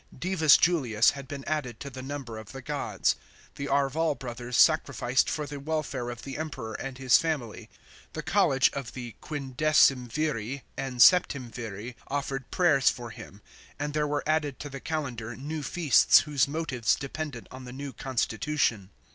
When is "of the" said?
2.39-2.61, 6.09-6.39, 8.73-9.13